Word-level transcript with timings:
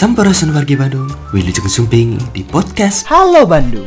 Sampurasun 0.00 0.56
wargi 0.56 0.80
Bandung, 0.80 1.12
Wilujeng 1.28 1.68
Sumping 1.68 2.16
di 2.32 2.40
podcast. 2.40 3.04
Halo 3.04 3.44
Bandung. 3.44 3.84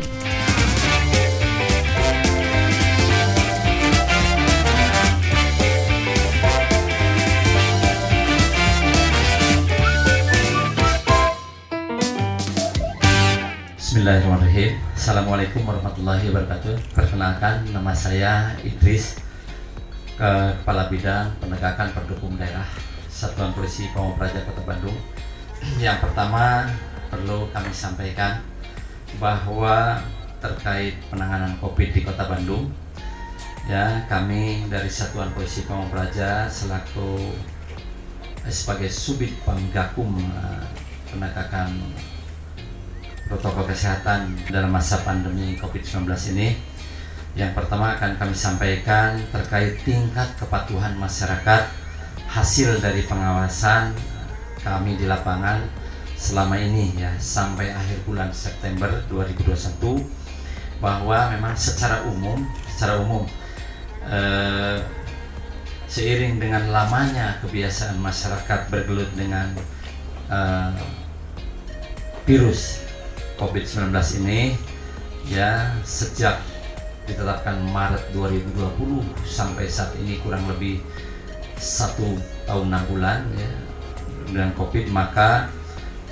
Bismillahirrahmanirrahim. 13.74 14.78
Assalamualaikum 14.94 15.66
warahmatullahi 15.66 16.30
wabarakatuh. 16.30 16.94
Perkenalkan 16.94 17.66
nama 17.74 17.90
saya 17.98 18.54
Idris 18.62 19.18
ke 20.14 20.30
Kepala 20.62 20.94
Bidang 20.94 21.34
Penegakan 21.42 21.90
Perhukum 21.90 22.38
Daerah 22.38 22.70
Satuan 23.10 23.50
Polisi 23.58 23.90
Pamung 23.90 24.14
Praja 24.14 24.46
Kota 24.46 24.62
Bandung 24.62 24.94
Yang 25.80 25.98
pertama 26.04 26.68
perlu 27.08 27.48
kami 27.52 27.72
sampaikan 27.72 28.44
bahwa 29.22 30.02
terkait 30.44 31.00
penanganan 31.08 31.56
COVID 31.64 31.90
di 31.96 32.02
Kota 32.04 32.28
Bandung 32.28 32.68
ya 33.64 34.04
kami 34.12 34.68
dari 34.68 34.92
Satuan 34.92 35.32
Polisi 35.32 35.64
Pamung 35.64 35.88
Praja 35.88 36.52
selaku 36.52 37.32
eh, 38.44 38.52
sebagai 38.52 38.92
Subit 38.92 39.40
Panggakum 39.48 40.20
eh, 40.20 40.68
penegakan 41.08 41.72
protokol 43.32 43.72
kesehatan 43.72 44.36
dalam 44.52 44.68
masa 44.68 45.00
pandemi 45.02 45.56
COVID-19 45.56 46.12
ini. 46.36 46.60
Yang 47.34 47.56
pertama 47.58 47.98
akan 47.98 48.20
kami 48.20 48.36
sampaikan 48.36 49.18
terkait 49.32 49.82
tingkat 49.82 50.28
kepatuhan 50.38 50.94
masyarakat 51.00 51.66
hasil 52.30 52.78
dari 52.78 53.02
pengawasan 53.10 54.13
kami 54.64 54.96
di 54.96 55.06
lapangan 55.06 55.60
selama 56.16 56.56
ini 56.56 56.96
ya 56.96 57.12
sampai 57.20 57.76
akhir 57.76 58.00
bulan 58.08 58.32
September 58.32 58.88
2021 59.12 60.00
bahwa 60.80 61.36
memang 61.36 61.52
secara 61.56 62.08
umum 62.08 62.48
secara 62.72 63.04
umum 63.04 63.28
eh, 64.08 64.80
seiring 65.92 66.40
dengan 66.40 66.72
lamanya 66.72 67.44
kebiasaan 67.44 68.00
masyarakat 68.00 68.72
bergelut 68.72 69.12
dengan 69.20 69.52
eh, 70.32 70.72
virus 72.24 72.88
COVID-19 73.36 73.92
ini 74.24 74.56
ya 75.28 75.76
sejak 75.84 76.40
ditetapkan 77.04 77.60
Maret 77.68 78.16
2020 78.16 79.28
sampai 79.28 79.68
saat 79.68 79.92
ini 80.00 80.24
kurang 80.24 80.48
lebih 80.48 80.80
satu 81.60 82.16
tahun 82.48 82.72
enam 82.72 82.84
bulan 82.88 83.20
ya 83.36 83.52
dengan 84.28 84.52
COVID 84.56 84.92
maka 84.94 85.50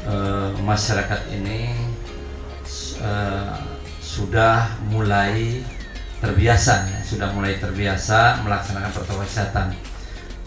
eh, 0.07 0.49
masyarakat 0.59 1.21
ini 1.35 1.71
eh, 3.01 3.55
sudah 4.01 4.81
mulai 4.91 5.63
terbiasa 6.21 6.85
ya, 6.85 6.99
sudah 7.01 7.33
mulai 7.33 7.57
terbiasa 7.57 8.45
melaksanakan 8.45 8.91
protokol 8.93 9.25
kesehatan. 9.25 9.73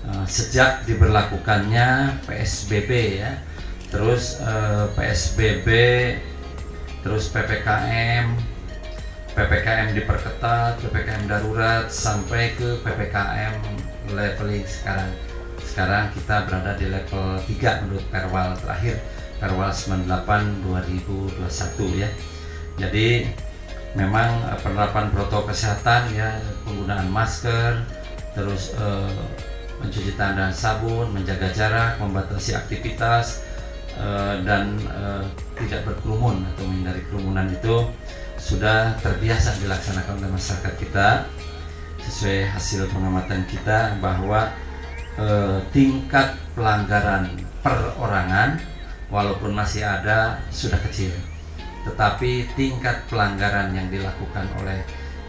Eh, 0.05 0.27
sejak 0.29 0.85
diberlakukannya 0.85 2.21
PSBB 2.29 3.25
ya 3.25 3.41
terus 3.89 4.37
eh, 4.37 4.85
PSBB 4.93 5.69
terus 7.01 7.33
PPKM 7.33 8.37
PPKM 9.33 9.97
diperketat 9.97 10.77
PPKM 10.85 11.25
darurat 11.25 11.89
sampai 11.89 12.53
ke 12.53 12.85
PPKM 12.85 13.57
leveling 14.13 14.69
sekarang 14.69 15.09
sekarang 15.75 16.07
kita 16.15 16.47
berada 16.47 16.79
di 16.79 16.87
level 16.87 17.35
3 17.35 17.83
menurut 17.83 18.07
Perwal 18.07 18.55
terakhir 18.63 19.03
Perwal 19.43 19.75
98 19.75 20.63
2021 20.71 21.99
ya. 21.99 22.07
Jadi 22.79 23.27
memang 23.99 24.55
eh, 24.55 24.59
penerapan 24.63 25.11
protokol 25.11 25.51
kesehatan 25.51 26.15
ya 26.15 26.39
penggunaan 26.63 27.11
masker 27.11 27.83
terus 28.39 28.71
eh, 28.79 29.19
mencuci 29.83 30.15
tangan 30.15 30.47
dan 30.47 30.53
sabun 30.55 31.11
menjaga 31.11 31.51
jarak 31.51 31.99
membatasi 31.99 32.55
aktivitas 32.55 33.43
eh, 33.99 34.47
dan 34.47 34.79
eh, 34.79 35.27
tidak 35.59 35.91
berkerumun 35.91 36.47
atau 36.55 36.71
menghindari 36.71 37.03
kerumunan 37.11 37.51
itu 37.51 37.83
sudah 38.39 38.95
terbiasa 39.03 39.59
dilaksanakan 39.59 40.23
oleh 40.23 40.31
masyarakat 40.39 40.75
kita 40.79 41.27
sesuai 41.99 42.47
hasil 42.55 42.87
pengamatan 42.95 43.43
kita 43.51 43.99
bahwa 43.99 44.55
eh, 45.19 45.59
tingkat 45.71 46.39
pelanggaran 46.55 47.31
perorangan 47.63 48.61
walaupun 49.09 49.55
masih 49.55 49.87
ada 49.87 50.39
sudah 50.51 50.79
kecil. 50.91 51.13
Tetapi 51.85 52.57
tingkat 52.57 53.05
pelanggaran 53.13 53.77
yang 53.77 53.89
dilakukan 53.93 54.49
oleh 54.61 54.81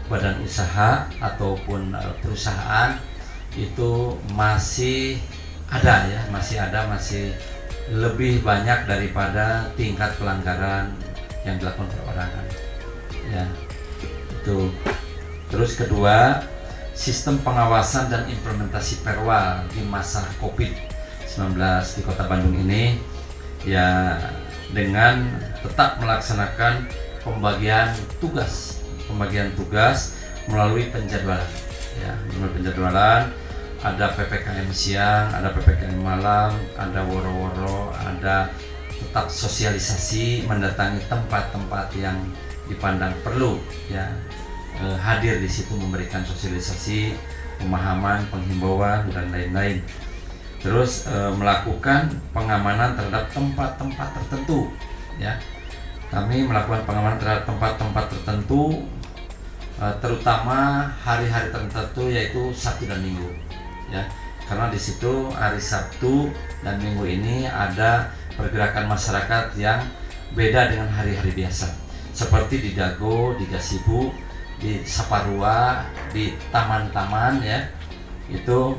badan 0.06 0.38
usaha 0.42 1.06
ataupun 1.18 1.94
eh, 1.94 2.14
perusahaan 2.22 2.98
itu 3.56 4.14
masih 4.36 5.16
ada 5.66 6.06
ya 6.06 6.22
masih 6.30 6.62
ada 6.62 6.86
masih 6.86 7.34
lebih 7.90 8.42
banyak 8.42 8.86
daripada 8.86 9.70
tingkat 9.74 10.14
pelanggaran 10.18 10.94
yang 11.46 11.56
dilakukan 11.58 11.90
perorangan. 11.94 12.46
Ya 13.30 13.44
itu. 14.42 14.70
Terus 15.50 15.78
kedua 15.78 16.42
sistem 16.96 17.36
pengawasan 17.44 18.08
dan 18.08 18.24
implementasi 18.26 19.04
perwal 19.04 19.62
di 19.70 19.84
masa 19.84 20.24
covid 20.40 20.72
19 21.28 21.60
di 21.92 22.00
kota 22.02 22.24
Bandung 22.24 22.56
ini 22.56 22.96
ya 23.68 24.16
dengan 24.72 25.28
tetap 25.60 26.00
melaksanakan 26.00 26.88
pembagian 27.20 27.92
tugas 28.18 28.80
pembagian 29.06 29.52
tugas 29.54 30.16
melalui 30.48 30.88
penjadwalan 30.90 31.46
ya 32.00 32.12
melalui 32.34 32.52
penjadwalan. 32.60 33.22
Ada 33.76 34.18
PPKM 34.18 34.72
siang, 34.72 35.30
ada 35.30 35.52
PPKM 35.52 36.00
malam, 36.00 36.50
ada 36.74 37.06
woro-woro, 37.06 37.92
ada 38.02 38.50
tetap 38.88 39.28
sosialisasi 39.28 40.48
mendatangi 40.48 41.04
tempat-tempat 41.06 41.92
yang 41.94 42.16
dipandang 42.66 43.14
perlu 43.22 43.60
ya 43.86 44.10
eh, 44.82 44.98
hadir 45.00 45.40
di 45.40 45.48
situ 45.48 45.76
memberikan 45.76 46.24
sosialisasi, 46.24 47.16
pemahaman, 47.62 48.26
penghimbauan 48.28 49.08
dan 49.12 49.28
lain-lain. 49.32 49.80
Terus 50.60 51.06
eh, 51.06 51.32
melakukan 51.32 52.12
pengamanan 52.32 52.96
terhadap 52.96 53.30
tempat-tempat 53.32 54.08
tertentu 54.20 54.72
ya. 55.20 55.36
Kami 56.06 56.46
melakukan 56.46 56.86
pengamanan 56.86 57.18
terhadap 57.18 57.44
tempat-tempat 57.50 58.04
tertentu 58.14 58.86
eh, 59.82 59.94
terutama 60.00 60.90
hari-hari 61.02 61.50
tertentu 61.50 62.08
yaitu 62.08 62.54
Sabtu 62.54 62.86
dan 62.86 63.02
Minggu 63.02 63.46
ya 63.90 64.02
karena 64.46 64.70
di 64.70 64.78
situ 64.78 65.30
hari 65.34 65.58
Sabtu 65.58 66.30
dan 66.62 66.78
Minggu 66.78 67.02
ini 67.06 67.50
ada 67.50 68.10
pergerakan 68.38 68.86
masyarakat 68.90 69.58
yang 69.58 69.82
beda 70.34 70.70
dengan 70.70 70.90
hari-hari 70.90 71.34
biasa 71.34 71.70
seperti 72.14 72.62
di 72.62 72.70
Dago, 72.72 73.36
di 73.36 73.44
Gasibu, 73.44 74.08
di 74.56 74.80
Saparua, 74.84 75.84
di 76.12 76.32
taman-taman 76.48 77.40
ya. 77.44 77.60
Itu 78.26 78.74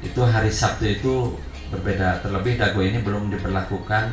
itu 0.00 0.20
hari 0.24 0.50
Sabtu 0.50 0.84
itu 0.88 1.14
berbeda. 1.70 2.24
Terlebih 2.24 2.58
Dago 2.58 2.80
ini 2.82 2.98
belum 3.00 3.30
diberlakukan 3.30 4.04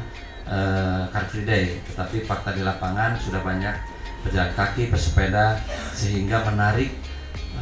uh, 0.45 1.09
Car 1.09 1.25
Free 1.27 1.47
Day. 1.47 1.81
Tetapi 1.91 2.23
fakta 2.23 2.53
di 2.53 2.61
lapangan 2.61 3.17
sudah 3.17 3.41
banyak 3.41 3.75
pejalan 4.27 4.51
kaki 4.53 4.91
pesepeda 4.91 5.57
sehingga 5.95 6.43
menarik 6.45 6.94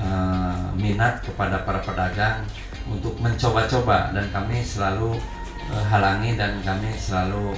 uh, 0.01 0.73
minat 0.75 1.23
kepada 1.23 1.63
para 1.63 1.79
pedagang 1.79 2.43
untuk 2.89 3.15
mencoba-coba. 3.23 4.11
Dan 4.11 4.27
kami 4.33 4.59
selalu 4.61 5.15
uh, 5.71 5.83
halangi 5.87 6.35
dan 6.35 6.59
kami 6.61 6.91
selalu 6.95 7.55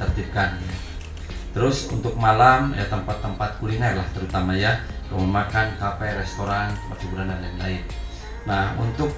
tertibkan. 0.00 0.56
Terus 1.52 1.88
untuk 1.92 2.16
malam 2.16 2.72
ya 2.72 2.88
tempat-tempat 2.88 3.60
kuliner 3.60 3.92
lah 3.96 4.08
terutama 4.16 4.56
ya 4.56 4.80
rumah 5.12 5.44
makan, 5.44 5.76
kafe, 5.76 6.08
restoran, 6.16 6.72
tempat 6.72 6.98
hiburan 7.04 7.28
dan 7.28 7.38
lain-lain. 7.44 7.82
Nah 8.48 8.72
untuk 8.80 9.12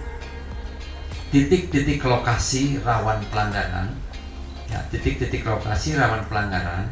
titik-titik 1.31 2.02
lokasi 2.02 2.82
rawan 2.82 3.22
pelanggaran, 3.31 3.94
ya 4.66 4.82
titik-titik 4.90 5.46
lokasi 5.46 5.94
rawan 5.94 6.26
pelanggaran 6.26 6.90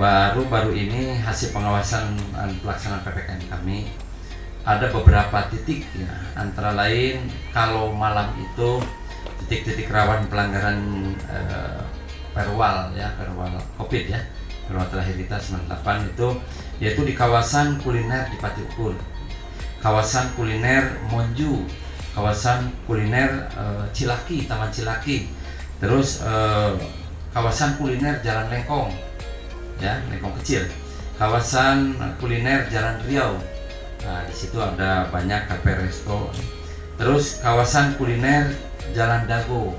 baru-baru 0.00 0.72
ini 0.72 1.20
hasil 1.20 1.52
pengawasan 1.52 2.16
dan 2.32 2.50
pelaksanaan 2.64 3.04
ppkm 3.04 3.42
kami 3.52 3.92
ada 4.64 4.88
beberapa 4.88 5.50
titik 5.52 5.84
ya 5.92 6.10
antara 6.38 6.72
lain 6.72 7.28
kalau 7.52 7.92
malam 7.92 8.32
itu 8.40 8.80
titik-titik 9.44 9.92
rawan 9.92 10.24
pelanggaran 10.32 10.78
eh, 11.28 11.82
perwal 12.32 12.92
ya 12.96 13.12
perwal 13.16 13.52
covid 13.76 14.08
ya. 14.08 14.20
Perwal 14.66 14.88
terakhir 14.88 15.14
kita 15.20 15.36
98 15.68 16.12
itu 16.16 16.28
yaitu 16.80 17.02
di 17.04 17.12
kawasan 17.12 17.78
kuliner 17.84 18.26
di 18.32 18.36
Pati 18.40 18.64
Ukur 18.72 18.94
kawasan 19.82 20.30
kuliner 20.38 20.94
Monju 21.10 21.66
kawasan 22.14 22.70
kuliner 22.86 23.50
eh, 23.50 23.84
Cilaki 23.90 24.46
Taman 24.46 24.70
Cilaki. 24.70 25.26
Terus 25.82 26.22
eh, 26.22 26.72
kawasan 27.34 27.74
kuliner 27.76 28.22
Jalan 28.22 28.46
Lengkong 28.48 28.94
ya 29.82 29.98
Lengkong 30.08 30.38
kecil. 30.40 30.62
Kawasan 31.18 31.98
kuliner 32.22 32.70
Jalan 32.70 33.02
Riau 33.04 33.36
nah 34.02 34.18
di 34.26 34.34
situ 34.34 34.58
ada 34.58 35.06
banyak 35.10 35.46
kafe 35.46 35.78
resto. 35.78 36.30
Terus 36.98 37.42
kawasan 37.42 37.98
kuliner 37.98 38.50
Jalan 38.94 39.26
Dago 39.26 39.78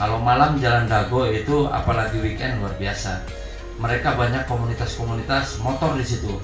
kalau 0.00 0.16
malam 0.16 0.56
Jalan 0.56 0.88
Dago 0.88 1.28
itu 1.28 1.68
apalagi 1.68 2.16
weekend 2.24 2.64
luar 2.64 2.72
biasa. 2.80 3.20
Mereka 3.76 4.16
banyak 4.16 4.48
komunitas-komunitas 4.48 5.60
motor 5.60 5.92
di 5.92 6.04
situ. 6.08 6.40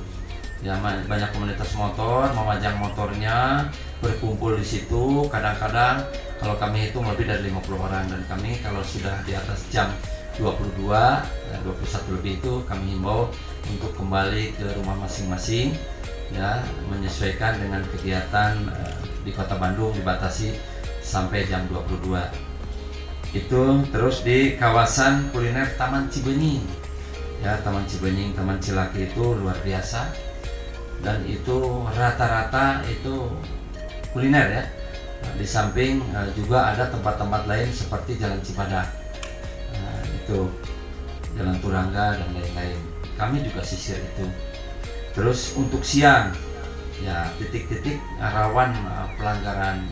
Ya 0.60 0.76
banyak 0.84 1.32
komunitas 1.32 1.72
motor 1.72 2.28
memajang 2.36 2.76
motornya 2.76 3.64
berkumpul 4.04 4.60
di 4.60 4.66
situ. 4.76 5.24
Kadang-kadang 5.32 6.04
kalau 6.36 6.60
kami 6.60 6.92
itu 6.92 7.00
lebih 7.00 7.32
dari 7.32 7.48
50 7.48 7.80
orang. 7.80 8.04
Dan 8.12 8.20
kami 8.28 8.60
kalau 8.60 8.84
sudah 8.84 9.24
di 9.24 9.32
atas 9.32 9.64
jam 9.72 9.88
22 10.36 10.92
ya 11.48 11.56
21 11.64 12.16
lebih 12.20 12.32
itu 12.44 12.60
kami 12.68 12.92
himbau 12.92 13.32
untuk 13.72 13.88
kembali 13.96 14.52
ke 14.52 14.68
rumah 14.76 15.00
masing-masing 15.00 15.72
ya 16.28 16.60
menyesuaikan 16.92 17.56
dengan 17.56 17.80
kegiatan 17.88 18.52
uh, 18.68 19.00
di 19.24 19.32
Kota 19.32 19.56
Bandung 19.56 19.96
dibatasi 19.96 20.52
sampai 21.00 21.48
jam 21.48 21.64
22 21.72 22.45
itu 23.34 23.62
terus 23.90 24.23
di 24.23 24.55
kawasan 24.58 25.31
kuliner 25.34 25.73
Taman 25.75 26.06
Cibenying 26.12 26.87
ya 27.46 27.61
Taman 27.61 27.84
Cibenying 27.87 28.32
Taman 28.34 28.58
Cilaki 28.58 29.06
itu 29.11 29.25
luar 29.37 29.56
biasa. 29.62 30.11
Dan 31.05 31.23
itu 31.28 31.84
rata-rata 31.93 32.81
itu 32.88 33.28
kuliner 34.11 34.49
ya. 34.50 34.64
Di 35.37 35.46
samping 35.46 36.00
uh, 36.17 36.28
juga 36.32 36.73
ada 36.73 36.88
tempat-tempat 36.88 37.44
lain 37.46 37.69
seperti 37.73 38.17
Jalan 38.20 38.40
Cibadak 38.40 38.88
nah, 39.75 40.00
itu 40.06 40.49
Jalan 41.37 41.56
Turangga 41.61 42.17
dan 42.17 42.28
lain-lain. 42.32 42.78
Kami 43.17 43.44
juga 43.44 43.61
sisir 43.64 44.00
itu. 44.00 44.26
Terus 45.12 45.56
untuk 45.56 45.84
siang 45.84 46.32
ya 47.05 47.28
titik-titik 47.37 48.00
rawan 48.17 48.73
uh, 48.88 49.08
pelanggaran 49.20 49.84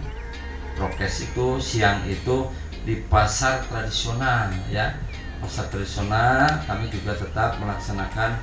prokes 0.75 1.29
itu 1.29 1.61
siang 1.61 2.01
itu 2.09 2.49
di 2.85 3.01
pasar 3.09 3.65
tradisional 3.67 4.53
ya. 4.69 4.93
Pasar 5.41 5.69
tradisional 5.69 6.49
kami 6.65 6.89
juga 6.89 7.17
tetap 7.17 7.61
melaksanakan 7.61 8.41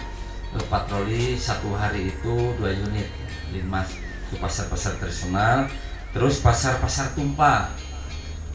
uh, 0.58 0.66
patroli 0.70 1.38
satu 1.38 1.74
hari 1.78 2.14
itu 2.14 2.54
dua 2.58 2.74
unit 2.74 3.08
linmas. 3.54 3.96
Itu 4.30 4.42
pasar-pasar 4.42 4.98
tradisional. 4.98 5.70
Terus 6.12 6.42
pasar-pasar 6.42 7.14
tumpah. 7.14 7.70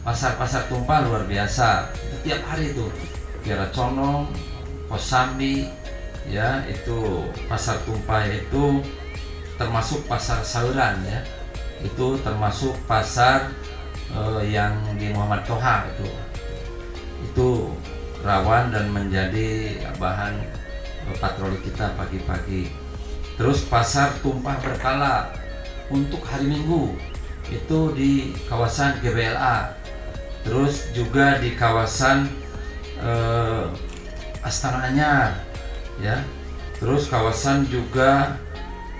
Pasar-pasar 0.03 0.67
tumpah 0.71 1.03
luar 1.07 1.23
biasa. 1.27 1.91
Itu 1.91 2.15
tiap 2.27 2.43
hari 2.47 2.71
itu. 2.75 2.87
Kiara 3.43 3.71
Condong 3.71 4.27
Kosambi 4.91 5.67
ya 6.27 6.63
itu 6.67 7.27
pasar 7.47 7.79
tumpah 7.87 8.27
itu 8.27 8.83
termasuk 9.55 10.03
pasar 10.07 10.43
saluran 10.43 10.99
ya. 11.07 11.19
Itu 11.83 12.19
termasuk 12.23 12.75
pasar 12.87 13.51
uh, 14.13 14.43
yang 14.43 14.75
di 14.95 15.11
Muhammad 15.11 15.43
Toha 15.43 15.87
itu. 15.91 16.07
Itu 17.31 17.49
rawan 18.23 18.71
dan 18.71 18.91
menjadi 18.93 19.81
bahan 19.97 20.35
uh, 21.09 21.15
patroli 21.19 21.59
kita 21.63 21.95
pagi-pagi. 21.97 22.71
Terus 23.37 23.65
pasar 23.69 24.17
tumpah 24.21 24.57
berkala 24.61 25.31
untuk 25.91 26.23
hari 26.25 26.47
Minggu. 26.47 26.95
Itu 27.47 27.95
di 27.95 28.35
kawasan 28.51 28.99
GBLA 28.99 29.71
terus 30.43 30.87
juga 30.95 31.43
di 31.43 31.55
kawasan 31.59 32.27
uh, 33.03 33.67
Astana 34.43 34.87
Anyar 34.87 35.35
ya. 35.99 36.23
Terus 36.77 37.09
kawasan 37.09 37.65
juga 37.67 38.37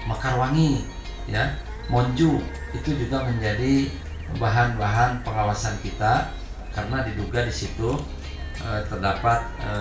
Makarwangi 0.08 0.88
ya. 1.28 1.56
Monju 1.88 2.44
itu 2.76 2.90
juga 3.00 3.24
menjadi 3.24 3.88
bahan-bahan 4.36 5.24
pengawasan 5.24 5.80
kita 5.80 6.28
karena 6.76 7.08
diduga 7.08 7.48
di 7.48 7.54
situ 7.56 7.96
e, 8.60 8.70
terdapat 8.92 9.48
e, 9.64 9.72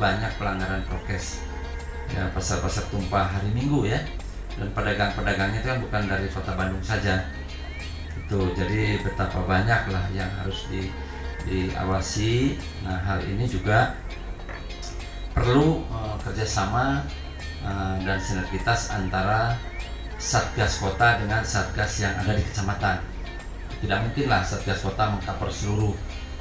banyak 0.00 0.32
pelanggaran 0.40 0.80
prokes 0.88 1.44
ya 2.12 2.32
pasar-pasar 2.32 2.88
tumpah 2.88 3.28
hari 3.28 3.52
Minggu 3.52 3.84
ya. 3.84 4.00
Dan 4.52 4.68
pedagang-pedagangnya 4.76 5.64
itu 5.64 5.68
kan 5.68 5.80
bukan 5.80 6.02
dari 6.08 6.28
kota 6.28 6.52
Bandung 6.52 6.84
saja. 6.84 7.24
Itu 8.16 8.52
jadi 8.52 9.00
betapa 9.00 9.44
banyak 9.44 9.88
lah 9.88 10.04
yang 10.12 10.28
harus 10.40 10.68
di, 10.68 10.92
diawasi. 11.48 12.60
Nah 12.84 13.00
hal 13.00 13.24
ini 13.28 13.44
juga 13.44 13.96
perlu 15.36 15.84
e, 15.84 15.98
kerjasama 16.24 17.04
Eh, 17.62 17.96
dan 18.02 18.18
sinergitas 18.18 18.90
antara 18.90 19.54
satgas 20.18 20.82
kota 20.82 21.22
dengan 21.22 21.46
satgas 21.46 22.02
yang 22.02 22.10
ada 22.18 22.34
di 22.34 22.42
kecamatan. 22.42 22.98
Tidak 23.82 23.98
mungkinlah 23.98 24.46
satgas 24.46 24.86
kota 24.86 25.10
mengcover 25.10 25.50
seluruh 25.50 25.94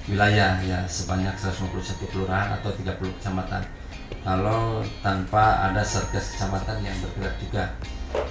wilayah 0.05 0.61
ya 0.61 0.85
sebanyak 0.85 1.33
151 1.33 2.13
kelurahan 2.13 2.53
atau 2.61 2.69
30 2.69 3.17
kecamatan. 3.17 3.65
Kalau 4.21 4.85
tanpa 5.01 5.73
ada 5.73 5.81
satgas 5.81 6.37
kecamatan 6.37 6.85
yang 6.85 6.93
bergerak 7.01 7.35
juga. 7.41 7.63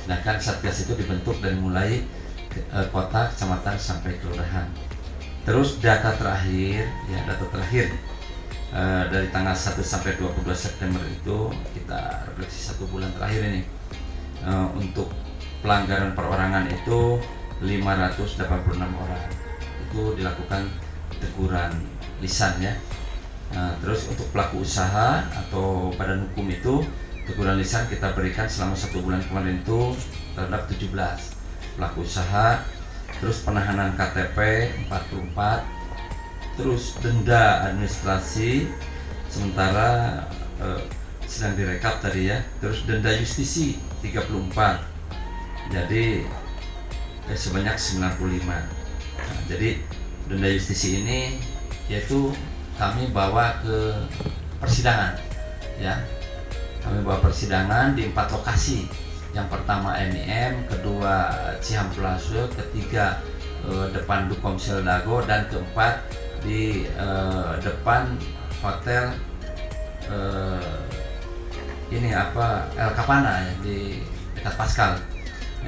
Sedangkan 0.06 0.38
satgas 0.38 0.86
itu 0.86 0.94
dibentuk 0.94 1.42
dari 1.42 1.58
mulai 1.58 2.06
eh, 2.54 2.86
kota, 2.94 3.34
kecamatan 3.34 3.74
sampai 3.74 4.14
kelurahan. 4.22 4.70
Terus 5.42 5.82
data 5.82 6.14
terakhir, 6.14 6.86
ya 7.10 7.18
data 7.26 7.44
terakhir 7.50 7.90
Eh, 8.70 9.04
dari 9.10 9.26
tanggal 9.34 9.50
1 9.50 9.82
sampai 9.82 10.14
22 10.14 10.46
September 10.54 11.02
itu 11.02 11.50
kita 11.74 12.22
refleksi 12.30 12.70
satu 12.70 12.86
bulan 12.86 13.10
terakhir 13.18 13.42
ini 13.50 13.62
uh, 14.46 14.70
untuk 14.78 15.10
pelanggaran 15.58 16.14
perorangan 16.14 16.70
itu 16.70 17.18
586 17.60 18.48
orang. 18.80 19.24
Itu 19.88 20.16
dilakukan 20.16 20.62
teguran 21.20 21.72
lisan 22.24 22.56
ya. 22.60 22.74
Nah, 23.50 23.74
terus 23.82 24.06
untuk 24.08 24.30
pelaku 24.30 24.62
usaha 24.62 25.26
atau 25.26 25.90
badan 25.98 26.24
hukum 26.30 26.46
itu 26.48 26.74
teguran 27.26 27.58
lisan 27.58 27.84
kita 27.90 28.14
berikan 28.14 28.46
selama 28.46 28.78
satu 28.78 29.02
bulan 29.02 29.20
kemarin 29.26 29.60
itu 29.60 29.92
terhadap 30.32 30.70
17 30.70 31.76
pelaku 31.76 32.06
usaha. 32.06 32.62
Terus 33.20 33.42
penahanan 33.44 33.98
KTP 33.98 34.70
44 34.88 36.56
terus 36.56 36.96
denda 37.02 37.68
administrasi 37.68 38.70
sementara 39.28 40.22
eh, 40.62 40.80
sedang 41.26 41.58
direkap 41.58 42.00
tadi 42.00 42.30
ya. 42.30 42.38
Terus 42.62 42.86
denda 42.86 43.10
justisi 43.18 43.76
34 44.00 44.90
jadi 45.70 46.24
eh, 47.30 47.38
sebanyak 47.38 47.78
95 47.78 48.42
nah, 48.50 48.66
jadi 49.46 49.78
denda 50.26 50.50
justisi 50.50 51.02
ini 51.02 51.38
yaitu 51.86 52.34
kami 52.78 53.10
bawa 53.14 53.60
ke 53.62 53.76
persidangan 54.62 55.18
ya. 55.80 55.96
Kami 56.80 57.04
bawa 57.04 57.20
persidangan 57.20 57.92
di 57.92 58.08
empat 58.08 58.32
lokasi. 58.32 58.88
Yang 59.30 59.46
pertama 59.52 59.94
MIM 60.00 60.66
kedua 60.66 61.30
Cihamplasu 61.60 62.50
ketiga 62.56 63.20
eh, 63.66 63.86
depan 63.92 64.28
Dukomsel 64.28 64.84
Dago 64.84 65.24
dan 65.24 65.48
keempat 65.48 66.02
di 66.40 66.88
uh, 66.96 67.52
depan 67.60 68.16
hotel 68.64 69.12
uh, 70.08 70.80
ini 71.92 72.16
apa 72.16 72.64
El 72.80 72.96
Capana 72.96 73.44
ya, 73.44 73.52
di 73.60 74.00
dekat 74.32 74.54
Pascal. 74.56 74.96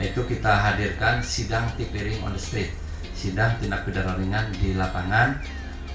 Itu 0.00 0.24
kita 0.24 0.52
hadirkan 0.52 1.20
sidang 1.20 1.68
tipiring 1.76 2.22
on 2.24 2.32
the 2.32 2.40
street, 2.40 2.72
sidang 3.12 3.58
tindak 3.60 3.84
pidana 3.84 4.16
ringan 4.16 4.48
di 4.56 4.72
lapangan 4.72 5.36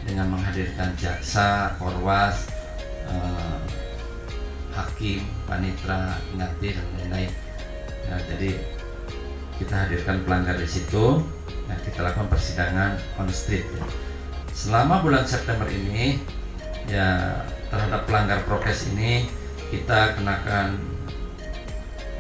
dengan 0.05 0.31
menghadirkan 0.31 0.93
jaksa, 0.99 1.73
korwas, 1.81 2.47
uh, 3.09 3.59
hakim, 4.75 5.25
panitra, 5.49 6.17
pengganti 6.29 6.77
dan 6.77 6.85
lain-lain. 6.99 7.31
Nah, 8.07 8.19
jadi 8.29 8.51
kita 9.57 9.73
hadirkan 9.73 10.21
pelanggar 10.23 10.55
di 10.55 10.69
situ, 10.69 11.19
nah, 11.65 11.77
kita 11.81 12.05
lakukan 12.05 12.29
persidangan 12.29 12.95
on 13.17 13.25
the 13.25 13.35
street. 13.35 13.65
Ya 13.73 14.07
selama 14.57 15.05
bulan 15.05 15.21
September 15.21 15.69
ini 15.69 16.17
ya 16.89 17.37
terhadap 17.69 18.09
pelanggar 18.09 18.41
prokes 18.49 18.89
ini 18.89 19.29
kita 19.69 20.17
kenakan 20.17 20.81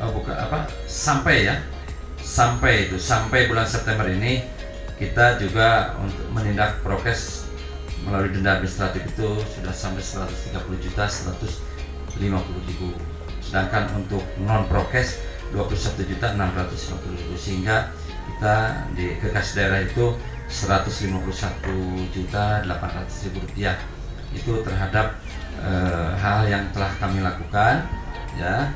oh 0.01 0.09
bukan 0.13 0.35
apa? 0.35 0.69
Sampai 0.85 1.47
ya. 1.47 1.55
Sampai 2.17 2.91
itu 2.91 2.99
sampai 2.99 3.47
bulan 3.47 3.63
September 3.63 4.03
ini 4.09 4.43
kita 4.99 5.39
juga 5.39 5.95
untuk 6.01 6.27
menindak 6.33 6.81
prokes 6.83 7.47
melalui 8.03 8.33
denda 8.33 8.57
administratif 8.57 9.05
itu 9.07 9.29
sudah 9.57 9.71
sampai 9.71 10.03
130 10.03 10.83
juta 10.83 11.03
150 11.07 12.67
ribu. 12.67 12.89
Sedangkan 13.39 13.87
untuk 13.95 14.25
non 14.43 14.67
prokes 14.67 15.21
21 15.55 16.11
juta 16.11 16.35
650 16.35 17.15
ribu. 17.15 17.33
Sehingga 17.39 17.93
kita 18.27 18.55
di 18.97 19.15
kekas 19.23 19.55
daerah 19.55 19.79
itu 19.85 20.17
151 20.51 22.11
juta 22.11 22.65
800 22.65 23.25
ribu 23.29 23.37
rupiah. 23.45 23.77
Itu 24.35 24.59
terhadap 24.67 25.15
uh, 25.63 26.11
hal 26.19 26.49
yang 26.51 26.67
telah 26.75 26.91
kami 26.99 27.23
lakukan 27.23 27.87
ya 28.35 28.69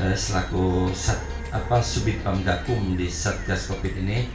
uh, 0.00 0.14
selaku 0.14 0.90
sat, 0.90 1.20
apa 1.54 1.78
subit 1.78 2.18
pamdakum 2.26 2.98
di 2.98 3.06
satgas 3.06 3.70
covid 3.70 3.94
ini 3.94 4.26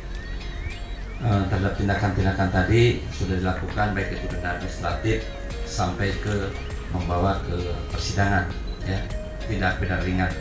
uh, 1.24 1.44
terhadap 1.52 1.76
tindakan-tindakan 1.76 2.50
tadi 2.52 3.04
sudah 3.12 3.36
dilakukan 3.40 3.92
baik 3.92 4.16
itu 4.16 4.26
denda 4.32 4.56
administratif 4.56 5.28
sampai 5.68 6.16
ke 6.24 6.52
membawa 6.96 7.38
ke 7.46 7.58
persidangan 7.94 8.50
ya 8.88 9.00
tidak 9.46 9.78
beda 9.82 9.98
ringan. 10.02 10.32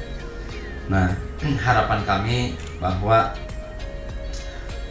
Nah 0.88 1.12
harapan 1.66 2.00
kami 2.06 2.38
bahwa 2.78 3.34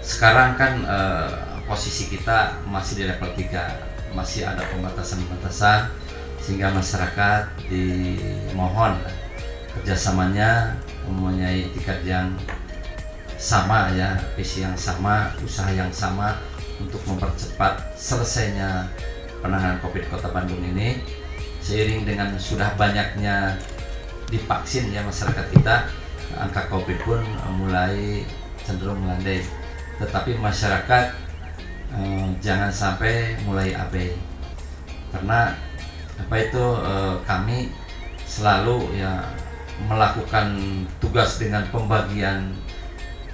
sekarang 0.03 0.55
kan 0.55 0.73
uh, 0.87 1.29
posisi 1.67 2.07
kita 2.07 2.63
masih 2.63 3.03
di 3.03 3.03
level 3.11 3.27
3 3.35 4.15
masih 4.15 4.47
ada 4.47 4.63
pembatasan-pembatasan 4.71 5.91
sehingga 6.39 6.71
masyarakat 6.71 7.43
dimohon 7.67 8.95
kerjasamanya 9.77 10.73
mempunyai 11.05 11.69
etikat 11.69 12.01
yang 12.03 12.33
sama 13.37 13.93
ya 13.93 14.17
visi 14.33 14.65
yang 14.65 14.73
sama 14.73 15.29
usaha 15.45 15.69
yang 15.69 15.93
sama 15.93 16.41
untuk 16.81 17.01
mempercepat 17.05 17.93
selesainya 17.93 18.89
penanganan 19.41 19.77
COVID 19.85 20.09
Kota 20.09 20.33
Bandung 20.33 20.61
ini. 20.61 21.01
Seiring 21.61 22.07
dengan 22.07 22.31
sudah 22.39 22.73
banyaknya 22.79 23.59
divaksin 24.31 24.87
ya 24.89 25.03
masyarakat 25.03 25.45
kita 25.51 25.85
angka 26.39 26.65
COVID 26.71 26.97
pun 27.03 27.21
mulai 27.59 28.23
cenderung 28.65 29.03
melandai. 29.03 29.43
Tetapi 29.99 30.37
masyarakat 30.39 31.05
eh, 31.93 32.27
jangan 32.41 32.71
sampai 32.71 33.35
mulai 33.45 33.75
abai. 33.75 34.15
Karena 35.13 35.53
apa 36.17 36.35
itu 36.39 36.65
eh, 36.81 37.15
kami 37.27 37.69
selalu 38.27 38.97
ya 38.97 39.23
melakukan 39.85 40.57
tugas 40.97 41.37
dengan 41.37 41.61
pembagian 41.69 42.49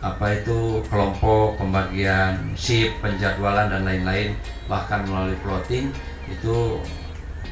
apa 0.04 0.36
itu 0.36 0.84
kelompok 0.92 1.56
pembagian 1.56 2.52
shift 2.60 3.00
penjadwalan 3.00 3.72
dan 3.72 3.88
lain-lain 3.88 4.36
bahkan 4.68 5.08
melalui 5.08 5.40
plotting 5.40 5.88
itu 6.28 6.84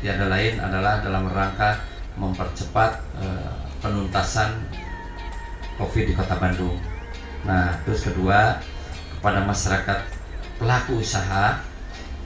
tiada 0.03 0.27
lain 0.27 0.59
adalah 0.59 0.99
dalam 0.99 1.31
rangka 1.31 1.79
mempercepat 2.19 2.99
eh, 3.23 3.51
penuntasan 3.79 4.51
COVID 5.79 6.03
di 6.11 6.13
Kota 6.13 6.35
Bandung. 6.37 6.75
Nah, 7.47 7.73
terus 7.87 8.05
kedua 8.05 8.59
kepada 9.17 9.41
masyarakat 9.47 9.99
pelaku 10.59 11.01
usaha 11.01 11.57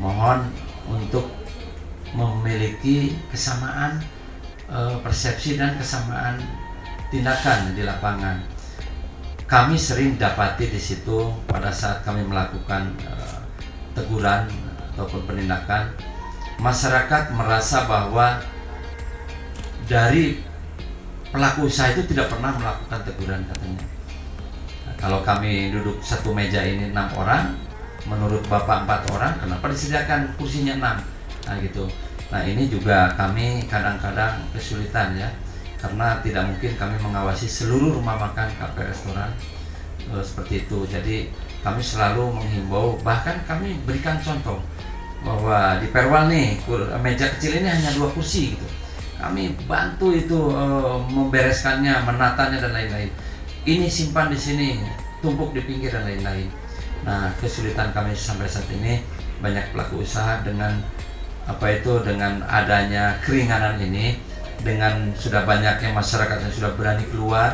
mohon 0.01 0.43
untuk 0.89 1.29
memiliki 2.11 3.15
kesamaan 3.31 4.03
e, 4.69 4.77
persepsi 5.01 5.57
dan 5.57 5.77
kesamaan 5.77 6.41
tindakan 7.09 7.73
di 7.73 7.83
lapangan. 7.85 8.37
Kami 9.45 9.77
sering 9.77 10.17
dapati 10.17 10.73
di 10.73 10.81
situ 10.81 11.29
pada 11.45 11.69
saat 11.69 12.01
kami 12.01 12.25
melakukan 12.25 12.93
e, 13.01 13.13
teguran 13.95 14.49
ataupun 14.95 15.27
penindakan, 15.27 15.91
masyarakat 16.59 17.35
merasa 17.35 17.83
bahwa 17.85 18.39
dari 19.85 20.41
pelaku 21.29 21.67
usaha 21.67 21.91
itu 21.91 22.07
tidak 22.09 22.31
pernah 22.31 22.55
melakukan 22.55 22.99
teguran 23.03 23.41
katanya. 23.45 23.85
Nah, 24.87 24.95
kalau 24.95 25.19
kami 25.21 25.75
duduk 25.75 25.99
satu 25.99 26.31
meja 26.31 26.63
ini 26.63 26.95
enam 26.95 27.11
orang, 27.13 27.53
menurut 28.07 28.41
bapak 28.47 28.85
empat 28.85 29.01
orang, 29.11 29.33
kenapa 29.41 29.65
disediakan 29.69 30.31
kursinya 30.37 30.73
enam? 30.79 30.97
Nah 31.45 31.55
gitu. 31.61 31.85
Nah 32.35 32.43
ini 32.43 32.67
juga 32.67 33.15
kami 33.15 33.63
kadang-kadang 33.63 34.43
kesulitan 34.51 35.15
ya 35.15 35.31
karena 35.79 36.19
tidak 36.19 36.43
mungkin 36.51 36.75
kami 36.75 36.99
mengawasi 36.99 37.47
seluruh 37.47 37.95
rumah 37.95 38.19
makan 38.19 38.51
kafe 38.59 38.91
restoran 38.91 39.31
e, 40.11 40.19
seperti 40.19 40.67
itu. 40.67 40.83
Jadi 40.83 41.31
kami 41.63 41.79
selalu 41.79 42.35
menghimbau 42.35 42.99
bahkan 43.07 43.39
kami 43.47 43.79
berikan 43.87 44.19
contoh 44.19 44.59
bahwa 45.23 45.79
di 45.79 45.87
Perwal 45.95 46.27
nih 46.27 46.59
meja 46.99 47.31
kecil 47.39 47.63
ini 47.63 47.71
hanya 47.71 47.95
dua 47.95 48.11
kursi 48.11 48.59
gitu. 48.59 48.67
Kami 49.15 49.55
bantu 49.63 50.11
itu 50.11 50.35
e, 50.51 50.63
membereskannya, 51.07 52.03
menatanya 52.03 52.67
dan 52.67 52.75
lain-lain. 52.75 53.07
Ini 53.63 53.87
simpan 53.87 54.27
di 54.27 54.35
sini, 54.35 54.83
tumpuk 55.23 55.55
di 55.55 55.63
pinggir 55.63 55.95
dan 55.95 56.03
lain-lain. 56.03 56.51
Nah 57.07 57.31
kesulitan 57.39 57.95
kami 57.95 58.11
sampai 58.11 58.43
saat 58.43 58.67
ini 58.75 58.99
banyak 59.39 59.71
pelaku 59.71 60.03
usaha 60.03 60.43
dengan 60.43 60.83
apa 61.45 61.65
itu 61.77 62.01
dengan 62.01 62.41
adanya 62.49 63.21
keringanan 63.21 63.77
ini 63.77 64.17
dengan 64.65 65.13
sudah 65.13 65.45
banyaknya 65.45 65.93
masyarakat 65.93 66.41
yang 66.41 66.53
sudah 66.53 66.71
berani 66.73 67.05
keluar 67.13 67.53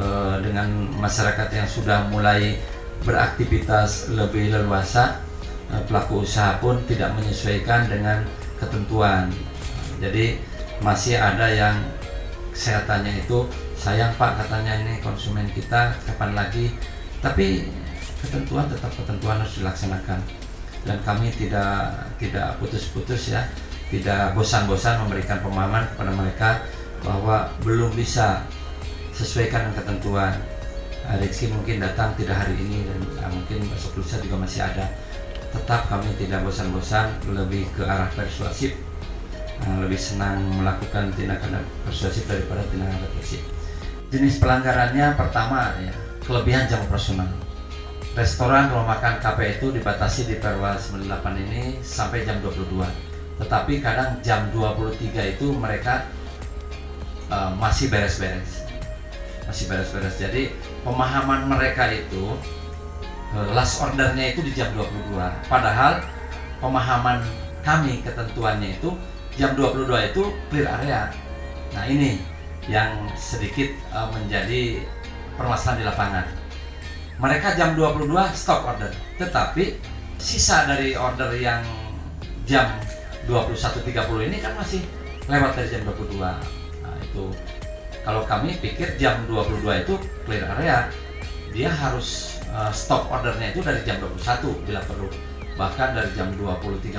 eh, 0.00 0.36
dengan 0.40 0.88
masyarakat 0.96 1.48
yang 1.52 1.68
sudah 1.68 2.08
mulai 2.08 2.56
beraktivitas 3.04 4.08
lebih 4.16 4.48
leluasa 4.48 5.20
eh, 5.68 5.82
pelaku 5.84 6.24
usaha 6.24 6.56
pun 6.56 6.80
tidak 6.88 7.12
menyesuaikan 7.20 7.84
dengan 7.92 8.24
ketentuan. 8.56 9.28
Jadi 10.00 10.40
masih 10.80 11.20
ada 11.20 11.52
yang 11.52 11.76
kesehatannya 12.56 13.28
itu 13.28 13.44
sayang 13.76 14.14
pak 14.16 14.40
katanya 14.40 14.78
ini 14.80 15.04
konsumen 15.04 15.46
kita 15.52 15.92
kapan 16.08 16.32
lagi? 16.32 16.72
Tapi 17.20 17.68
ketentuan 18.24 18.66
tetap 18.72 18.90
ketentuan 18.94 19.42
harus 19.42 19.58
dilaksanakan 19.60 20.37
dan 20.86 20.98
kami 21.02 21.32
tidak 21.34 21.94
tidak 22.20 22.58
putus-putus 22.60 23.34
ya. 23.34 23.46
Tidak 23.88 24.36
bosan-bosan 24.36 25.00
memberikan 25.00 25.40
pemahaman 25.40 25.88
kepada 25.96 26.12
mereka 26.12 26.48
bahwa 27.00 27.48
belum 27.64 27.88
bisa 27.96 28.44
sesuaikan 29.16 29.64
dengan 29.64 29.76
ketentuan. 29.80 30.32
Uh, 31.08 31.16
rezeki 31.16 31.56
mungkin 31.56 31.80
datang 31.80 32.12
tidak 32.20 32.36
hari 32.36 32.52
ini 32.60 32.84
dan 32.84 33.00
uh, 33.24 33.30
mungkin 33.32 33.64
besok 33.72 34.04
lusa 34.04 34.20
juga 34.20 34.44
masih 34.44 34.60
ada. 34.60 34.92
Tetap 35.48 35.88
kami 35.88 36.12
tidak 36.20 36.44
bosan-bosan 36.44 37.16
lebih 37.32 37.64
ke 37.72 37.80
arah 37.80 38.12
persuasif. 38.12 38.76
Uh, 39.64 39.88
lebih 39.88 39.96
senang 39.96 40.36
melakukan 40.52 41.08
tindakan 41.16 41.64
persuasif 41.88 42.28
daripada 42.28 42.60
tindakan 42.68 43.00
represif. 43.08 43.40
Jenis 44.12 44.36
pelanggarannya 44.36 45.16
pertama 45.16 45.72
ya 45.80 45.92
kelebihan 46.28 46.68
jam 46.68 46.84
operasional 46.84 47.47
Restoran 48.18 48.66
rumah 48.74 48.98
makan 48.98 49.22
kafe 49.22 49.62
itu 49.62 49.70
dibatasi 49.70 50.26
di 50.26 50.42
Perwa 50.42 50.74
98 50.74 51.38
ini 51.38 51.78
sampai 51.86 52.26
jam 52.26 52.42
22. 52.42 52.82
Tetapi 53.38 53.78
kadang 53.78 54.18
jam 54.26 54.50
23 54.50 55.38
itu 55.38 55.54
mereka 55.54 56.02
uh, 57.30 57.54
masih 57.54 57.86
beres-beres. 57.86 58.66
Masih 59.46 59.70
beres-beres. 59.70 60.18
Jadi 60.18 60.50
pemahaman 60.82 61.46
mereka 61.46 61.94
itu 61.94 62.34
uh, 63.38 63.54
last 63.54 63.78
ordernya 63.78 64.34
itu 64.34 64.42
di 64.42 64.50
jam 64.50 64.74
22. 64.74 65.14
Padahal 65.46 66.02
pemahaman 66.58 67.22
kami 67.62 68.02
ketentuannya 68.02 68.82
itu 68.82 68.98
jam 69.38 69.54
22 69.54 69.86
itu 70.10 70.22
clear 70.50 70.66
area. 70.82 71.06
Nah, 71.70 71.86
ini 71.86 72.18
yang 72.66 72.98
sedikit 73.14 73.70
uh, 73.94 74.10
menjadi 74.10 74.82
permasalahan 75.38 75.78
di 75.78 75.84
lapangan 75.86 76.47
mereka 77.18 77.54
jam 77.58 77.74
22 77.74 78.14
stop 78.34 78.62
order. 78.66 78.90
Tetapi 79.18 79.78
sisa 80.18 80.66
dari 80.66 80.94
order 80.94 81.34
yang 81.34 81.62
jam 82.46 82.70
21.30 83.26 83.84
ini 84.30 84.38
kan 84.40 84.56
masih 84.56 84.82
lewat 85.28 85.52
dari 85.58 85.68
jam 85.68 85.82
22 85.84 86.18
nah 86.18 86.96
itu. 87.04 87.26
Kalau 88.06 88.24
kami 88.24 88.56
pikir 88.62 88.96
jam 88.96 89.20
22 89.28 89.84
itu 89.84 89.94
clear 90.24 90.48
area. 90.56 90.88
Dia 91.52 91.68
harus 91.68 92.40
uh, 92.54 92.72
stop 92.72 93.10
ordernya 93.12 93.52
itu 93.52 93.60
dari 93.60 93.84
jam 93.84 94.00
21 94.00 94.64
bila 94.64 94.80
perlu. 94.86 95.08
Bahkan 95.58 95.88
dari 95.92 96.10
jam 96.16 96.32
20.30 96.38 96.94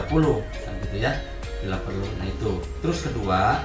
kan 0.53 0.73
gitu 0.85 0.97
ya 0.99 1.17
bila 1.63 1.79
perlu. 1.81 2.05
Nah 2.19 2.27
itu. 2.27 2.51
Terus 2.83 2.99
kedua 3.09 3.63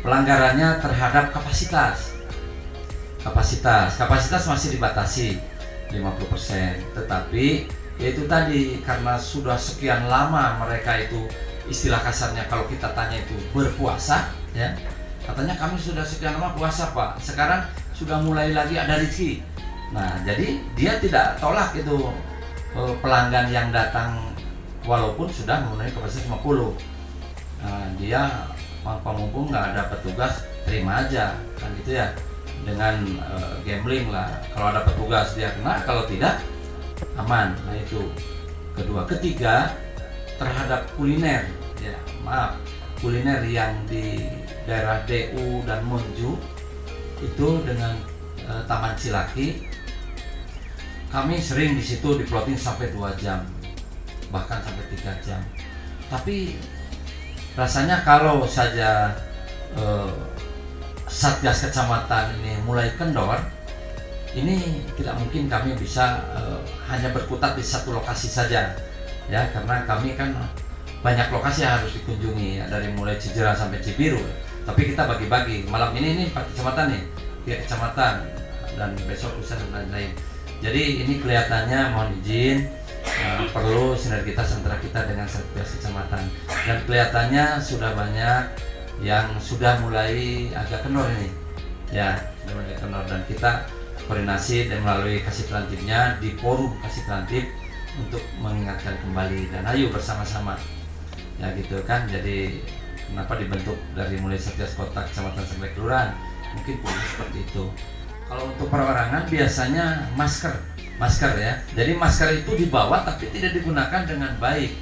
pelanggarannya 0.00 0.80
terhadap 0.80 1.34
kapasitas. 1.34 2.16
Kapasitas. 3.20 3.98
Kapasitas 4.00 4.42
masih 4.48 4.78
dibatasi 4.78 5.55
50% 5.90 6.96
tetapi 6.96 7.70
yaitu 7.96 8.28
tadi 8.28 8.84
karena 8.84 9.16
sudah 9.16 9.56
sekian 9.56 10.06
lama 10.06 10.60
mereka 10.60 11.00
itu 11.00 11.24
istilah 11.66 11.98
kasarnya 12.04 12.44
kalau 12.46 12.68
kita 12.68 12.92
tanya 12.92 13.18
itu 13.18 13.34
berpuasa 13.50 14.30
ya 14.52 14.76
katanya 15.26 15.58
kami 15.58 15.74
sudah 15.74 16.06
sekian 16.06 16.38
lama 16.38 16.54
puasa 16.54 16.94
pak. 16.94 17.18
Sekarang 17.18 17.66
sudah 17.90 18.22
mulai 18.22 18.54
lagi 18.54 18.78
ada 18.78 19.02
rezeki. 19.02 19.42
Nah 19.90 20.22
jadi 20.22 20.62
dia 20.78 21.02
tidak 21.02 21.42
tolak 21.42 21.74
itu 21.74 22.14
eh, 22.78 22.94
pelanggan 23.02 23.50
yang 23.50 23.74
datang 23.74 24.22
walaupun 24.86 25.26
sudah 25.26 25.66
memenuhi 25.66 25.90
kapasitas 25.90 26.30
50 26.30 26.78
nah, 27.58 27.86
dia 27.98 28.22
mumpung 29.02 29.50
nggak 29.50 29.74
ada 29.74 29.90
petugas 29.90 30.46
terima 30.62 31.02
aja 31.02 31.34
kan 31.58 31.74
gitu 31.82 31.98
ya 31.98 32.14
dengan 32.62 33.02
uh, 33.20 33.58
gambling 33.66 34.08
lah. 34.08 34.30
Kalau 34.54 34.72
ada 34.72 34.80
petugas 34.86 35.34
dia 35.34 35.52
kena 35.52 35.82
kalau 35.84 36.06
tidak 36.08 36.40
aman. 37.18 37.52
Nah 37.66 37.76
itu. 37.76 38.06
Kedua. 38.76 39.08
Ketiga 39.08 39.72
terhadap 40.36 40.88
kuliner. 40.96 41.48
Ya 41.80 41.96
maaf. 42.24 42.56
Kuliner 43.00 43.44
yang 43.44 43.72
di 43.88 44.24
daerah 44.64 45.04
DU 45.04 45.62
dan 45.68 45.84
Monju 45.84 46.34
itu 47.20 47.48
dengan 47.64 47.96
eh, 48.44 48.62
Taman 48.68 48.92
Cilaki 48.96 49.64
kami 51.08 51.40
sering 51.40 51.78
di 51.78 51.84
situ 51.84 52.18
diploting 52.18 52.58
sampai 52.58 52.92
dua 52.92 53.14
jam. 53.16 53.46
Bahkan 54.28 54.58
sampai 54.60 54.84
tiga 54.92 55.12
jam. 55.22 55.40
Tapi 56.12 56.58
rasanya 57.56 58.04
kalau 58.04 58.44
saja 58.44 59.16
eh, 59.76 60.12
satgas 61.16 61.64
kecamatan 61.64 62.36
ini 62.44 62.60
mulai 62.68 62.92
kendor 63.00 63.40
ini 64.36 64.84
tidak 65.00 65.16
mungkin 65.16 65.48
kami 65.48 65.72
bisa 65.80 66.20
eh, 66.36 66.60
hanya 66.92 67.08
berkutat 67.16 67.56
di 67.56 67.64
satu 67.64 67.96
lokasi 67.96 68.28
saja. 68.28 68.76
Ya 69.32 69.48
karena 69.50 69.82
kami 69.88 70.12
kan 70.12 70.36
banyak 71.00 71.32
lokasi 71.32 71.64
yang 71.64 71.80
harus 71.80 71.96
dikunjungi 71.96 72.60
ya, 72.60 72.64
dari 72.68 72.92
mulai 72.92 73.16
Cijera 73.16 73.56
sampai 73.56 73.80
Cibiru. 73.80 74.20
Tapi 74.68 74.92
kita 74.92 75.08
bagi-bagi 75.08 75.64
malam 75.72 75.96
ini 75.96 76.08
ini 76.20 76.24
empat 76.28 76.52
kecamatan 76.52 76.92
nih 76.92 77.02
tiga 77.48 77.56
kecamatan 77.64 78.14
dan 78.76 78.90
besok 79.08 79.32
dan 79.40 79.70
lain-lain. 79.72 80.12
Jadi 80.60 80.82
ini 81.00 81.16
kelihatannya 81.16 81.80
mohon 81.96 82.12
izin 82.20 82.68
uh, 83.24 83.48
perlu 83.56 83.96
sinergitas 83.96 84.52
antara 84.52 84.76
kita 84.84 85.08
dengan 85.08 85.24
satgas 85.24 85.80
kecamatan. 85.80 86.28
Dan 86.68 86.76
kelihatannya 86.84 87.44
sudah 87.64 87.96
banyak 87.96 88.42
yang 89.02 89.36
sudah 89.36 89.80
mulai 89.84 90.48
agak 90.56 90.86
kendor 90.86 91.08
ini. 91.20 91.28
Ya 91.92 92.16
sudah 92.42 92.52
mulai 92.56 92.76
kendor 92.78 93.04
dan 93.04 93.20
kita 93.28 93.50
koordinasi 94.06 94.70
dan 94.70 94.86
melalui 94.86 95.20
kasih 95.24 95.44
terantipnya 95.50 96.16
di 96.22 96.32
forum 96.38 96.72
kasih 96.80 97.02
terantip 97.04 97.44
untuk 98.00 98.22
mengingatkan 98.40 98.96
kembali. 99.04 99.52
Dan 99.52 99.62
ayo 99.68 99.92
bersama-sama. 99.92 100.56
Ya 101.36 101.52
gitu 101.52 101.80
kan? 101.84 102.08
Jadi 102.08 102.64
kenapa 103.12 103.36
dibentuk 103.36 103.76
dari 103.92 104.16
mulai 104.16 104.40
satgas 104.40 104.72
kota 104.72 105.04
kecamatan 105.04 105.44
sampai 105.44 105.70
kelurahan? 105.76 106.10
Mungkin 106.56 106.80
perlu 106.80 107.02
seperti 107.04 107.38
itu. 107.44 107.64
Kalau 108.26 108.50
untuk 108.50 108.66
perorangan 108.72 109.22
biasanya 109.30 110.10
masker, 110.18 110.50
masker 110.98 111.32
ya. 111.38 111.52
Jadi 111.78 111.94
masker 111.94 112.42
itu 112.42 112.58
dibawa 112.58 113.06
tapi 113.06 113.30
tidak 113.30 113.54
digunakan 113.54 114.02
dengan 114.02 114.34
baik. 114.42 114.74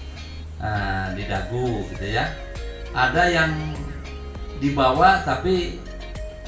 Nah, 0.64 1.12
di 1.12 1.28
dagu 1.28 1.84
gitu 1.92 2.06
ya. 2.08 2.30
Ada 2.94 3.26
yang 3.28 3.50
dibawa 4.64 5.20
tapi 5.28 5.76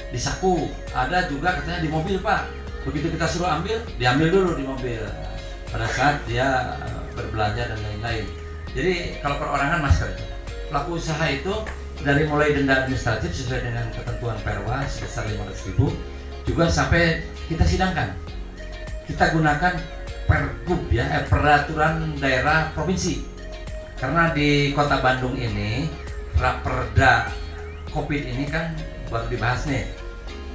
di 0.08 0.16
saku, 0.16 0.73
ada 0.96 1.28
juga 1.28 1.61
katanya 1.61 1.85
di 1.85 1.90
mobil 1.92 2.16
pak. 2.25 2.49
Begitu 2.88 3.12
kita 3.12 3.26
suruh 3.28 3.50
ambil, 3.61 3.82
diambil 4.00 4.28
dulu 4.32 4.50
di 4.56 4.64
mobil. 4.64 5.02
Pada 5.68 5.85
saat 5.92 6.25
dia 6.25 6.78
eh, 6.80 7.00
berbelanja 7.12 7.68
dan 7.75 7.78
lain-lain. 7.85 8.25
Jadi 8.73 9.20
kalau 9.20 9.37
perorangan 9.37 9.85
masker. 9.85 10.08
Pelaku 10.73 10.99
usaha 10.99 11.26
itu 11.28 11.52
dari 12.00 12.25
mulai 12.28 12.56
denda 12.56 12.85
administratif 12.85 13.32
sesuai 13.32 13.61
dengan 13.70 13.87
ketentuan 13.92 14.37
perwa 14.44 14.85
sebesar 14.88 15.25
500 15.30 15.68
ribu 15.73 15.87
juga 16.44 16.68
sampai 16.68 17.25
kita 17.49 17.64
sidangkan 17.64 18.12
kita 19.08 19.32
gunakan 19.32 19.75
pergub 20.28 20.82
ya 20.92 21.06
eh, 21.08 21.25
peraturan 21.25 22.18
daerah 22.20 22.75
provinsi 22.76 23.25
karena 23.96 24.35
di 24.37 24.75
kota 24.76 25.00
Bandung 25.00 25.38
ini 25.38 25.88
raperda 26.37 27.46
covid 27.90 28.23
ini 28.23 28.45
kan 28.49 28.75
baru 29.11 29.26
dibahas 29.31 29.66
nih. 29.69 29.85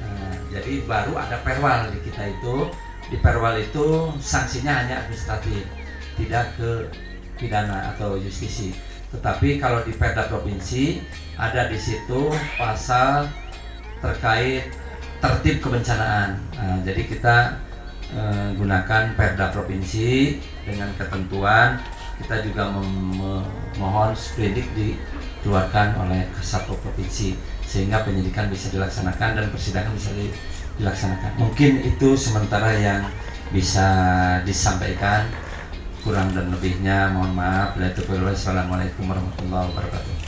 Nah, 0.02 0.36
jadi 0.52 0.84
baru 0.84 1.14
ada 1.18 1.38
perwal 1.44 1.92
di 1.92 2.00
kita 2.08 2.32
itu. 2.32 2.72
Di 3.12 3.20
perwal 3.20 3.60
itu 3.60 4.08
sanksinya 4.24 4.86
hanya 4.86 5.04
administratif 5.04 5.68
tidak 6.16 6.56
ke 6.56 6.88
pidana 7.36 7.92
atau 7.96 8.16
justisi. 8.20 8.72
Tetapi 9.12 9.60
kalau 9.60 9.84
di 9.84 9.92
perda 9.92 10.32
provinsi 10.32 11.04
ada 11.36 11.68
di 11.68 11.76
situ 11.76 12.32
pasal 12.56 13.28
terkait 14.00 14.72
tertib 15.22 15.62
kebencanaan. 15.62 16.42
Nah, 16.58 16.78
jadi 16.82 17.02
kita 17.06 17.38
eh, 18.12 18.50
gunakan 18.58 19.14
Perda 19.14 19.54
provinsi 19.54 20.42
dengan 20.66 20.90
ketentuan. 20.98 21.78
Kita 22.22 22.42
juga 22.46 22.70
memohon 22.70 24.14
sprindik 24.14 24.70
dikeluarkan 25.42 25.98
oleh 26.06 26.30
Kasatpol 26.38 26.78
provinsi 26.86 27.34
sehingga 27.66 28.06
penyidikan 28.06 28.46
bisa 28.54 28.70
dilaksanakan 28.70 29.42
dan 29.42 29.46
persidangan 29.50 29.90
bisa 29.98 30.14
dilaksanakan. 30.78 31.42
Mungkin 31.42 31.82
itu 31.82 32.14
sementara 32.14 32.78
yang 32.78 33.10
bisa 33.50 33.90
disampaikan 34.46 35.26
kurang 36.06 36.30
dan 36.38 36.54
lebihnya 36.54 37.10
mohon 37.10 37.34
maaf. 37.34 37.74
Assalamualaikum 37.74 39.10
warahmatullahi 39.10 39.66
wabarakatuh. 39.74 40.21